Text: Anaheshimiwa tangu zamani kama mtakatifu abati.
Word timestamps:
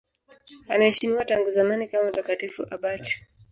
Anaheshimiwa 0.69 1.25
tangu 1.25 1.51
zamani 1.51 1.87
kama 1.87 2.09
mtakatifu 2.09 2.65
abati. 2.73 3.27